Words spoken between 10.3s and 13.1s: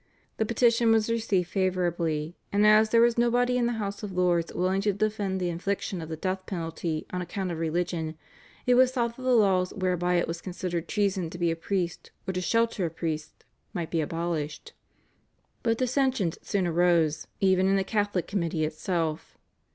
considered treason to be a priest or to shelter a